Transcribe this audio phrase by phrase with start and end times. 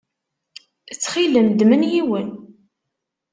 [0.89, 2.29] Ttxil-m ddem-n yiwen.